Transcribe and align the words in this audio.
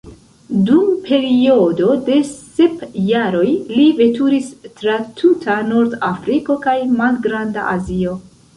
Dum 0.67 0.85
periodo 1.09 1.89
de 2.07 2.15
sep 2.29 2.79
jaroj 3.11 3.45
li 3.75 3.85
veturis 4.01 4.49
tra 4.81 4.97
tuta 5.21 5.61
Nordafriko 5.71 6.57
kaj 6.67 6.77
Malgranda 7.03 7.71
Azio. 7.79 8.21